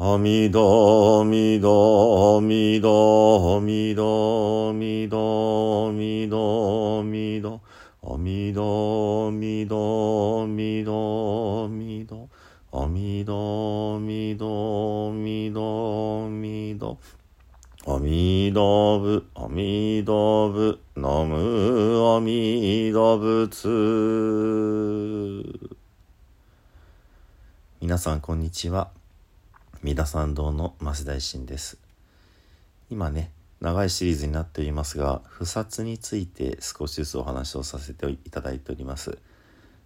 [0.00, 7.60] 阿弥陀、阿弥陀、阿弥陀、阿弥陀、阿弥陀、阿弥陀、阿弥陀、
[8.02, 10.86] 阿弥陀、阿弥陀、阿弥陀、
[11.50, 12.28] 阿弥陀、
[12.70, 16.96] 阿弥陀、阿弥陀、阿弥陀、阿弥陀、
[17.84, 23.66] 阿弥陀仏、阿弥陀仏、ナム阿弥陀仏。
[27.80, 28.97] 皆さん、こんにちは。
[29.80, 31.78] 三田参道の増大臣です。
[32.90, 39.18] 今ね長いシリーズになっておりますが不殺について少しずつお話をさせていただいております。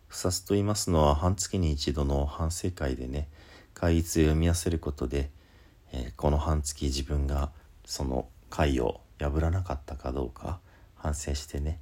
[0.08, 3.28] 不殺と言いますのは半月に一度の反省会でね
[3.74, 5.28] 会議を読み合わせることで、
[5.92, 7.50] えー、この半月自分が
[7.84, 10.60] その会を破らなかったかどうか
[10.96, 11.78] 反省してね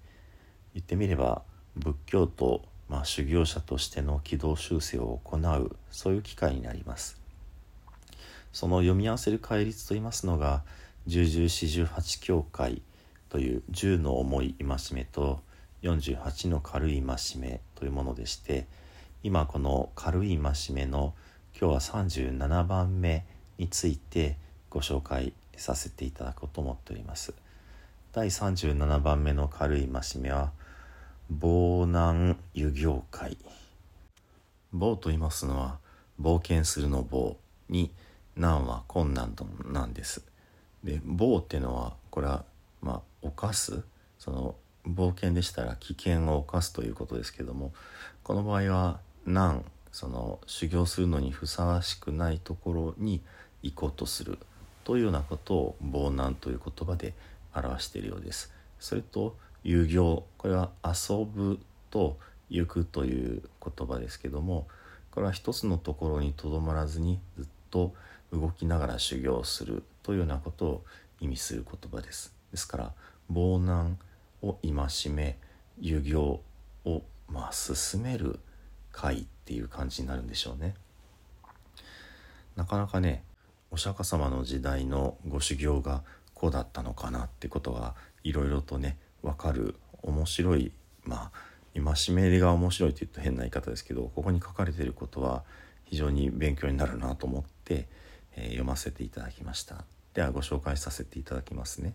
[0.74, 1.42] 言ってみれば
[1.76, 7.19] 仏教と、まあ、修行者としての軌道修正を行うそういう機会になります。
[8.52, 10.62] その読み合わせる戒律といいますのが
[11.06, 12.82] 十十四十八教会
[13.28, 15.40] という10の重い戒めと
[15.82, 18.66] 48の軽い戒めというものでして
[19.22, 21.14] 今この軽い戒めの
[21.58, 23.24] 今日は37番目
[23.58, 24.36] について
[24.68, 27.34] ご紹介させていただこうと思っております。
[28.12, 30.52] 第37番目の軽い戒めは
[31.28, 33.36] 防難遊行会。
[34.72, 35.78] 棒と言いますのは
[36.20, 37.36] 冒険するの棒
[37.68, 37.92] に
[38.36, 40.24] 「難は困難となんです。
[40.84, 42.44] で棒っていうのはこれは
[42.80, 43.82] まあ犯す？
[44.18, 44.54] その
[44.86, 47.72] 冒険でしたら危険を犯すということですけども
[48.22, 53.20] この場合は難その修行するのにふさわしくないところに
[53.62, 54.38] 行こうとする
[54.84, 57.12] というようなことを暴難という言葉で
[57.54, 58.52] 表しているようです。
[58.78, 62.16] それと遊行これは遊ぶと
[62.48, 64.66] 行くという言葉ですけども
[65.10, 67.92] これは一つのところにとどまらずにずっと
[68.32, 70.84] 動きながら修行するというようなことを
[71.20, 72.34] 意味する言葉です。
[72.50, 72.92] ですから
[73.28, 73.98] 防難
[74.42, 75.38] を戒め
[75.80, 76.42] 遊行
[76.84, 78.40] をまあ進める
[78.92, 80.74] 会っていう感じになるんでしょうね。
[82.56, 83.22] なかなかね
[83.70, 86.02] お釈迦様の時代のご修行が
[86.34, 90.72] こうだったのかなってことがいろいろとね分かる面白い
[91.04, 95.44] まあ戒めが面白いと言うと変な言い方ですけどここに書かれていることは
[95.84, 97.88] 非常に勉強になるなと思って、
[98.36, 99.84] えー、読ませていただきました。
[100.14, 101.94] ではご紹介させていただきますね。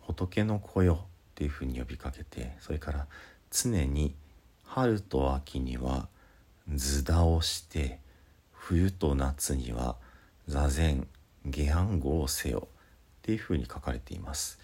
[0.00, 3.06] 仏の子よっていうふうに呼びかけてそれから
[3.50, 4.14] 常に
[4.64, 6.08] 春と秋には
[6.72, 8.00] 図田をして
[8.52, 9.96] 冬と夏には
[10.48, 11.06] 座禅
[11.44, 12.70] 下暗号をせよっ
[13.22, 14.58] ていうふうに書かれています。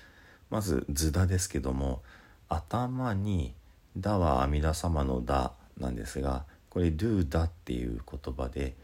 [0.51, 2.03] まず図田ですけども
[2.49, 3.55] 頭に
[3.97, 8.75] 「だ」は阿弥陀様の「だ」なんですがこれ「do だ」っていう言葉で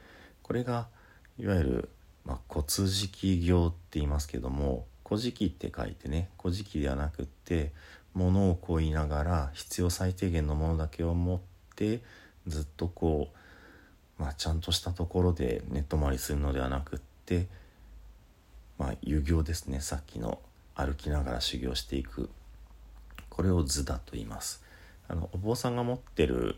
[0.42, 0.88] これが
[1.38, 1.88] いわゆる、
[2.28, 7.72] まあ、骨敷行って言いますけども「古事記」って書いてね「古事記」ではなくって
[8.12, 11.40] 物をこいながら必要最低限のものだけを持っ
[11.74, 12.02] て
[12.46, 13.32] ずっとこ
[14.18, 17.48] う、まあ、ちゃんとしたところで寝泊まりするのではなくって
[18.76, 20.38] まあ遊行ですねさっきの
[20.74, 22.30] 歩きながら修行していく。
[23.30, 24.64] これを図だと言います。
[25.06, 26.56] あのお坊さんが持ってる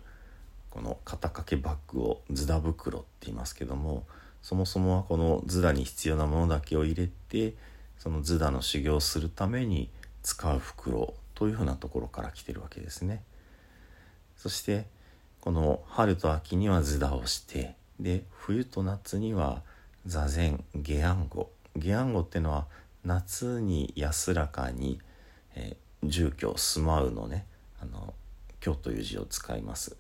[0.71, 4.07] この肩掛けバッグをズダ袋って言いますけども
[4.43, 7.55] そもそもはこのズダに必要なものだけを入れて
[7.99, 9.91] そのズダの修行をするために
[10.23, 13.23] 使う袋というふうなところから来てるわけですね。
[14.37, 14.87] そして
[15.41, 19.63] この春と秋にはズダをしてで冬と夏には
[20.07, 22.67] 座禅下暗号下暗号っていうのは
[23.05, 24.99] 夏に安らかに、
[25.55, 27.47] えー、住居住まうのね
[27.81, 28.15] あの
[28.61, 29.97] 居という字を使います。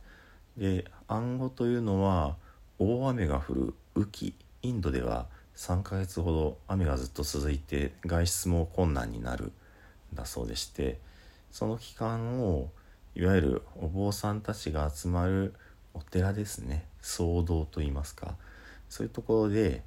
[0.56, 2.36] で暗号というのは
[2.78, 9.52] 大雨が降る雨季インドでは3ヶ月ほど雨がずっと続いて外出も困難になるん
[10.14, 10.98] だそうでして
[11.50, 12.70] その期間を
[13.14, 15.54] いわゆるお坊さんたちが集まる
[15.94, 16.86] お寺ですね。
[17.00, 18.36] 僧堂といいますか
[18.88, 19.82] そういうところで、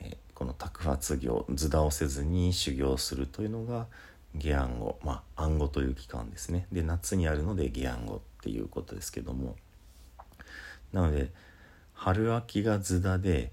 [0.00, 3.86] え、この托発業図談をせずに修行するというのが
[4.34, 6.66] 下暗号まあ暗号という期間ですね。
[6.72, 9.56] で夏にあるので下暗号っていうことですけども。
[10.92, 11.30] なので
[11.96, 13.50] 春秋が図田で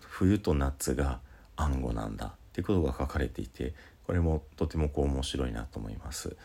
[0.00, 1.20] 冬と夏が
[1.56, 3.72] 暗号なんだっていうことが書かれていて
[4.06, 6.36] これもとてもこう面白いなと思います。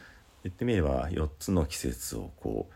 [0.44, 2.70] 言ってみれば4つの季節をこ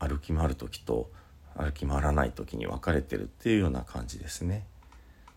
[0.00, 1.10] う歩き回る時と
[1.56, 4.66] 歩き回らない時に分かれてるっていうような感じですね。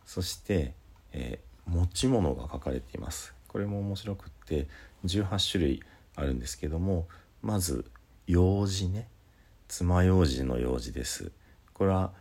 [0.05, 0.73] そして、
[1.13, 3.33] えー、持ち物が書かれています。
[3.47, 4.67] これも面白くって
[5.05, 5.83] 18種類
[6.15, 7.07] あるんですけども
[7.41, 7.85] まず
[8.25, 9.07] 用事ね
[9.67, 11.31] 爪楊枝の用事です。
[11.73, 12.11] これは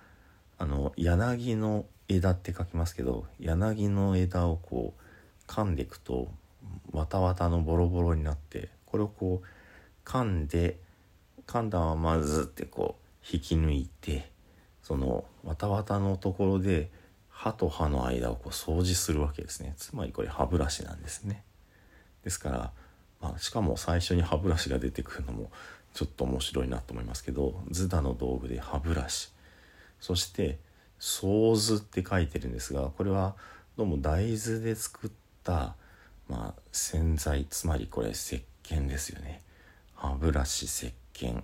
[0.58, 6.28] あの柳の枝って書きますけど柳の枝をこう噛んでいくと
[6.92, 10.78] わたわたのボロボロになってこれをこう噛んで
[11.46, 14.30] 噛んだままずってこう引き抜いて
[14.82, 16.90] そのわたわたのところで
[17.28, 19.74] 歯と歯の間をこう掃除するわけですね。
[19.76, 21.44] つまりこれ歯ブラシなんですね。
[22.24, 22.72] ですから、
[23.20, 25.50] まあ、しかも最初に歯ブラシが出てくるのも
[25.92, 29.35] ちょっと面白いなと思いますけどズダの道具で歯ブラシ。
[30.00, 30.58] そして
[30.98, 33.36] 「ソーって書いてるんですがこれは
[33.76, 35.10] どうも大豆で作っ
[35.44, 35.76] た、
[36.28, 39.42] まあ、洗剤つまりこれ石鹸ですよね。
[39.94, 41.42] 歯ブラシ石鹸。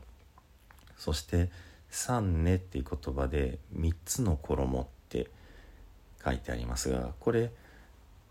[0.96, 1.50] そして
[1.90, 5.30] 「三ね」っていう言葉で3つの衣って
[6.24, 7.52] 書いてありますがこれ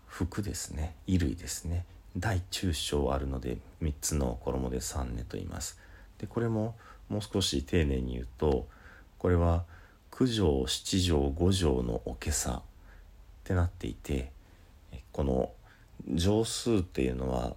[0.06, 0.96] 服ですね。
[1.06, 1.84] 衣類ですね。
[2.16, 5.78] 大中小あるので3つの衣で三ねと言います。
[6.18, 6.76] でこれも
[7.08, 8.68] もう少し丁寧に言うと
[9.18, 9.64] これは
[10.12, 12.62] 9畳7畳5畳のおけさっ
[13.44, 14.30] てなっていて
[15.10, 15.50] この
[16.16, 17.54] 畳数っていうのは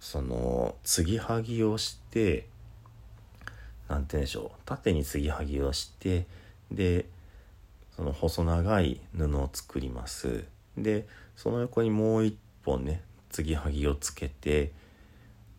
[0.00, 2.46] その継ぎはぎをして
[3.88, 6.26] 何て言うんでしょう縦に継ぎはぎをして
[6.70, 7.06] で
[7.96, 10.44] その細長い布を作ります
[10.76, 11.06] で
[11.36, 14.72] その横にもう一本ね継ぎはぎをつけて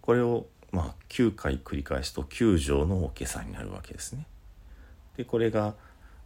[0.02, 4.26] これをまあ9回繰り返すと9畳のおけさになるわけですね。
[5.18, 5.76] でこれが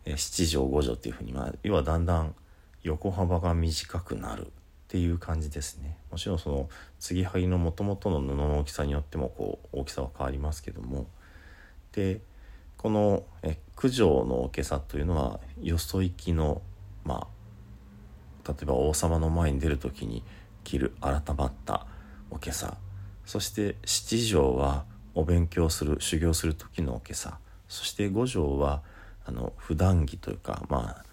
[0.05, 2.35] 7畳5畳っていうふうに、まあ、要はだんだん
[2.83, 4.49] 横幅が短くなるっ
[4.87, 5.97] ていう感じですね。
[6.11, 6.69] もちろんその
[6.99, 11.07] 継ぎはぎのもともとの布の大きさによってもこう大きさは変わりますけども。
[11.91, 12.21] で
[12.77, 16.61] このえ九条の大けさというのはよそ行きの
[17.03, 17.27] ま
[18.43, 20.23] あ例えば王様の前に出る時に
[20.63, 21.87] 着る改まった
[22.29, 22.77] おけさ。
[23.25, 24.85] そして七条は
[25.15, 27.39] お勉強する修行する時のおけさ。
[27.67, 28.83] そして五条は
[29.25, 31.05] あの普段着というかまあ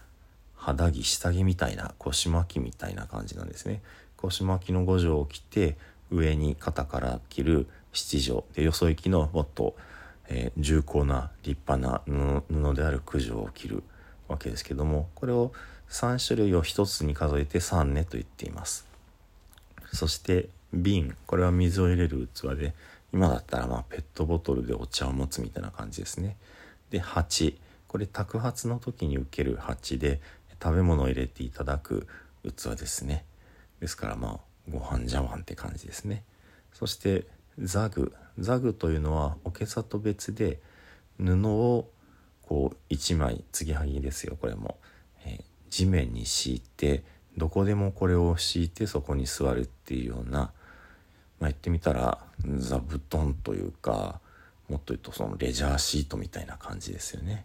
[0.54, 3.82] 肌着下着みたいな腰巻きみたいな感じなんですね。
[4.16, 5.76] 腰巻きの五条を着て
[6.10, 8.44] 上に肩から着る七条。
[8.54, 9.74] でよそ行きのもっと、
[10.28, 12.02] えー、重厚な立派な
[12.48, 13.82] 布である九条を着る
[14.28, 15.52] わけですけどもこれを
[15.90, 18.86] 3種類を1つに数えて3ねと言っています。
[19.92, 21.16] そして瓶。
[21.26, 22.74] これは水を入れる器で
[23.12, 26.36] 今だったらまペットボトルでお茶を持つみたいな感じですね。
[26.90, 27.58] で鉢。
[27.92, 30.22] これ托鉢の時に受ける鉢で
[30.62, 32.08] 食べ物を入れていただく
[32.42, 33.26] 器ですね。
[33.80, 34.40] ですからまあ
[34.70, 36.24] ご飯茶碗って感じですね。
[36.72, 37.26] そして
[37.58, 40.62] ザグザグというのはおけさと別で
[41.18, 41.90] 布を
[42.40, 44.78] こう1枚継ぎはぎですよこれも、
[45.26, 47.04] えー、地面に敷いて
[47.36, 50.50] どこでもこれを敷いてそこに座るっていうような、まあ、
[51.42, 52.24] 言ってみたら
[52.56, 54.18] 座布団というか
[54.70, 57.44] もっと言うとそのレジャーシートみたいな感じですよね。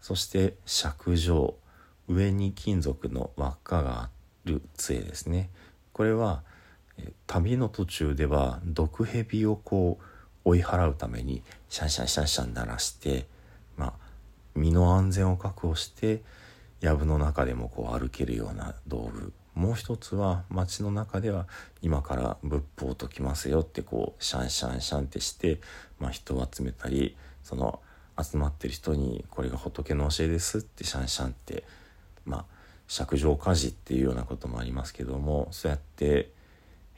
[0.00, 1.54] そして尺状
[2.08, 4.10] 上に金属の輪っかがあ
[4.44, 5.50] る杖ですね。
[5.92, 6.42] これは
[7.26, 10.04] 旅の途中では毒蛇をこう
[10.44, 13.26] 追い払うためにシャンシャンシャンシャン鳴らして、
[13.76, 13.92] まあ、
[14.54, 16.22] 身の安全を確保して
[16.80, 21.46] 藪の中でもこう歩けるような道具もう一つは街の中では
[21.82, 25.60] 今から仏法を解きますよってこうシャンシャンシャンってして、
[25.98, 27.80] まあ、人を集めたりその
[28.22, 31.64] 集まってる人にこれが仏の教えですってシャンシャンって
[32.24, 32.44] まあ
[32.88, 36.30] 釈上家事っていうようなこともありますけどもそうやって、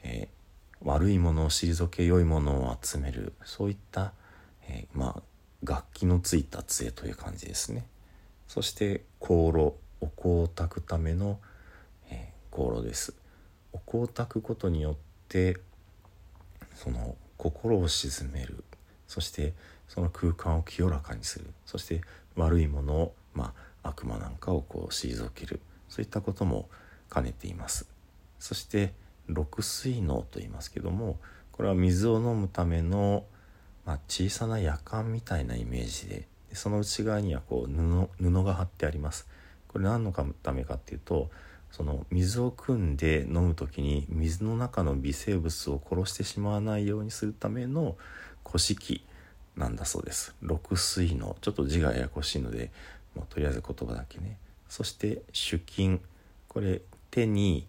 [0.03, 4.13] えー、悪いものを退け良いものを集めるそういった、
[4.67, 5.21] えー、まあ
[5.63, 7.85] 楽器のついた杖という感じですね。
[8.47, 11.39] そして香炉お香を焚くための、
[12.09, 13.15] えー、香炉です
[13.71, 14.95] お香を焚くことによっ
[15.29, 15.57] て
[16.75, 18.63] その心を鎮める
[19.07, 19.53] そして
[19.87, 21.45] その空間を清らかにする。
[21.65, 22.01] そして
[22.35, 25.59] 悪いものを、まあ、悪魔なんかをこう退ける。
[25.89, 26.69] そういったことも
[27.13, 27.87] 兼ねています。
[28.39, 28.93] そして
[29.27, 31.17] 六水能と言いますけども
[31.51, 33.23] これは水を飲むための、
[33.85, 39.27] まあ、小さな夜間みたいなイメージででその内側にはこう布布が貼ってあります。
[39.67, 41.29] これ何のためかっていうと
[41.71, 47.97] その水を汲んで飲む時に水の中の微生物を殺してしまわないようにするための
[48.45, 49.03] 古式
[49.55, 50.35] なんだそうです。
[50.41, 52.71] 六水のちょっと字がややこしいので、
[53.15, 54.37] まあ、とりあえず言葉だけね。
[54.69, 56.01] そして手巾
[56.47, 56.81] これ
[57.11, 57.67] 手に、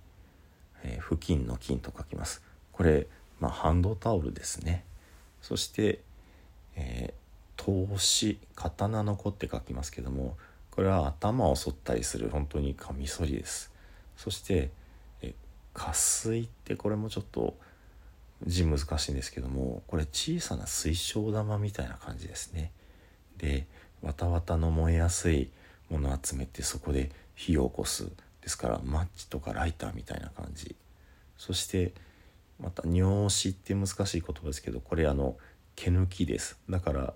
[0.83, 2.43] えー、布巾の巾と書きます。
[2.73, 3.07] これ、
[3.40, 4.85] まあ、ハンドタオルですね。
[5.43, 6.00] そして、
[6.76, 7.25] えー
[7.57, 8.38] 投資。
[8.54, 10.37] 刀の子って書きますけども
[10.71, 13.73] これは頭を剃ったりする本当にカミソリです。
[14.16, 14.71] そして
[15.23, 15.35] え
[15.73, 17.54] 加水ってこれもちょっと
[18.47, 22.73] 字難しいんですけどもこれ小さな水晶玉みたいな感じですね。
[23.39, 23.67] で
[24.03, 25.51] わたわたの燃えやすい
[25.91, 28.11] ものを集めてそこで火を起こす。
[28.43, 30.77] ですからマッチとかライターみたいな感じ。
[31.39, 31.93] そして
[32.61, 35.37] また尿子って難しい言葉ですけどこれあの
[35.77, 36.59] 毛抜きです。
[36.69, 37.15] だから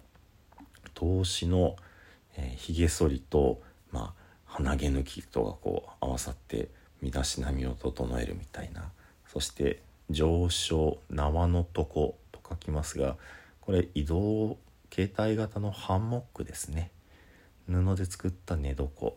[0.95, 1.77] 投資の
[2.39, 6.69] えー、髭剃りと、まあ、鼻毛抜きとがこう合わさって
[7.03, 8.91] 身だしなみを整えるみたいな。
[9.27, 13.17] そして上昇縄のとこと書きますが
[13.61, 14.57] これ移動
[14.93, 16.91] 携帯型のハンモックですね。
[17.69, 18.85] 布で作った寝床。
[18.95, 19.17] こ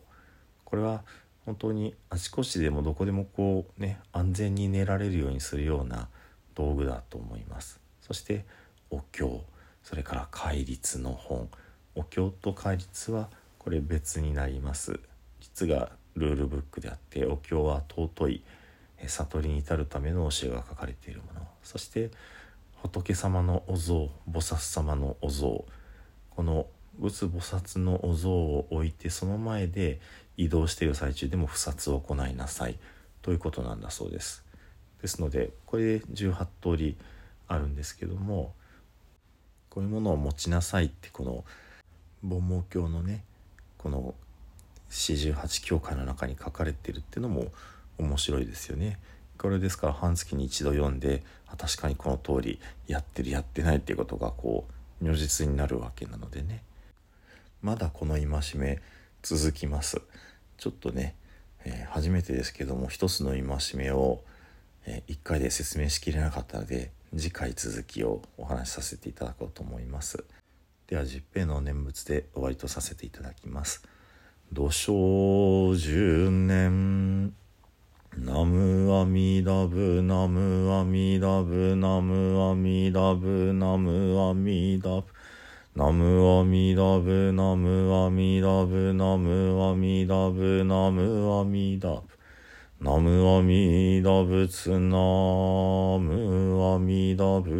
[0.72, 1.02] れは
[1.46, 6.08] 本当にあちこちでもどこでもこうね安全に寝られるようにするような
[6.54, 7.80] 道具だと思います。
[8.00, 8.44] そして
[8.90, 9.42] お経。
[9.82, 11.48] それから戒律の本。
[11.94, 15.00] お経と戒律はこれ別になります。
[15.40, 18.44] 実がルールブックであってお経は尊い
[19.08, 21.46] 悟りに至るための教えが書かれているもの。
[21.62, 22.10] そして
[22.82, 25.64] 仏様のお像菩薩様のお像。
[26.30, 26.66] この
[26.98, 30.00] 仏菩薩のお像を置いてその前で
[30.36, 32.78] 移動している最中でも不殺を行いなさい。
[33.22, 34.44] ということなんだそうです。
[35.00, 36.96] ですのでこれで18通り
[37.48, 38.54] あるんですけども
[39.68, 41.44] こういうものを持ちなさいってこの
[42.22, 43.24] 盆毛経のね
[43.78, 44.14] この
[44.88, 47.46] 四十八教会の中に書かれてるっていうのも
[48.02, 48.98] 面白いですよね。
[49.38, 51.24] これですから半月に一度読んで
[51.58, 54.66] 確かにこの通りやってるやってないっていうことがこ
[55.00, 56.62] う如実になるわけなのでね
[57.60, 58.80] まだこの戒め
[59.22, 60.00] 続きます
[60.58, 61.16] ちょっとね、
[61.64, 63.42] えー、初めてですけども一つの戒
[63.74, 64.22] めを、
[64.86, 70.24] えー、1回で説明しきれなかったので次回続きをお話しさせていただこうと思います。
[70.86, 73.82] では十平の念仏で終わりとさせていただきます。
[74.50, 77.34] 土生十年
[79.02, 85.10] アミダブナムアミダブナムアミダブナムアミダブ
[85.74, 92.02] ナムアミダブナムアミダブナムアミダブナムアミダブ
[92.78, 94.78] ナムアミダブツナ
[95.98, 97.50] ムアミダブ